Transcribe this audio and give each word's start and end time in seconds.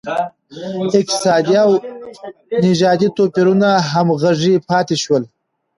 اقتصادي 0.99 1.55
او 1.65 1.71
نژادي 2.65 3.07
توپیرونه 3.17 3.69
همغږي 3.91 4.55
پاتې 4.69 4.95
شول. 5.03 5.23